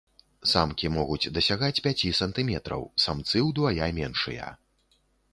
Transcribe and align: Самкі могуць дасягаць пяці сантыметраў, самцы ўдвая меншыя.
Самкі 0.51 0.87
могуць 0.93 1.31
дасягаць 1.35 1.83
пяці 1.87 2.13
сантыметраў, 2.19 2.81
самцы 3.05 3.37
ўдвая 3.49 3.91
меншыя. 3.99 4.49